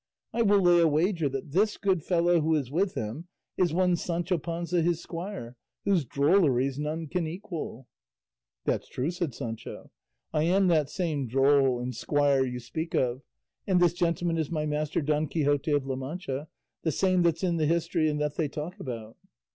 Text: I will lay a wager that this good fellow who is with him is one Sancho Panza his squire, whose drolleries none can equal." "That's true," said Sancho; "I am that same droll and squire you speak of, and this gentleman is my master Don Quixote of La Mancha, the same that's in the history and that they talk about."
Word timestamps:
I 0.33 0.41
will 0.41 0.61
lay 0.61 0.79
a 0.79 0.87
wager 0.87 1.29
that 1.29 1.51
this 1.51 1.77
good 1.77 2.03
fellow 2.03 2.41
who 2.41 2.55
is 2.55 2.71
with 2.71 2.95
him 2.95 3.27
is 3.55 3.71
one 3.71 3.95
Sancho 3.95 4.39
Panza 4.39 4.81
his 4.81 4.99
squire, 4.99 5.55
whose 5.85 6.05
drolleries 6.05 6.79
none 6.79 7.05
can 7.05 7.27
equal." 7.27 7.87
"That's 8.65 8.87
true," 8.89 9.11
said 9.11 9.35
Sancho; 9.35 9.91
"I 10.33 10.41
am 10.45 10.69
that 10.69 10.89
same 10.89 11.27
droll 11.27 11.79
and 11.79 11.93
squire 11.95 12.43
you 12.43 12.59
speak 12.59 12.95
of, 12.95 13.21
and 13.67 13.79
this 13.79 13.93
gentleman 13.93 14.39
is 14.39 14.49
my 14.49 14.65
master 14.65 15.01
Don 15.03 15.27
Quixote 15.27 15.71
of 15.71 15.85
La 15.85 15.95
Mancha, 15.95 16.47
the 16.81 16.91
same 16.91 17.21
that's 17.21 17.43
in 17.43 17.57
the 17.57 17.67
history 17.67 18.09
and 18.09 18.19
that 18.19 18.37
they 18.37 18.47
talk 18.47 18.79
about." 18.79 19.17